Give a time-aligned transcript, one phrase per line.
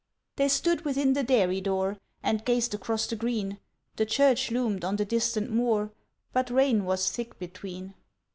[0.37, 3.59] They stood within the dairy door, And gazed across the green;
[3.97, 5.91] The church loomed on the distant moor,
[6.33, 7.93] But rain was thick between.